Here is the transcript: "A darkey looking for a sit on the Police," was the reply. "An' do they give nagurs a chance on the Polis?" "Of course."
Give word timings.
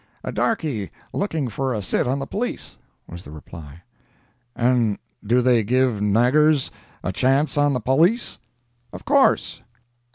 "A 0.23 0.31
darkey 0.31 0.89
looking 1.13 1.47
for 1.47 1.75
a 1.75 1.81
sit 1.83 2.07
on 2.07 2.17
the 2.17 2.25
Police," 2.25 2.79
was 3.07 3.23
the 3.23 3.29
reply. 3.29 3.83
"An' 4.55 4.97
do 5.23 5.43
they 5.43 5.61
give 5.63 6.01
nagurs 6.01 6.71
a 7.03 7.11
chance 7.13 7.55
on 7.55 7.73
the 7.73 7.79
Polis?" 7.81 8.39
"Of 8.91 9.05
course." 9.05 9.61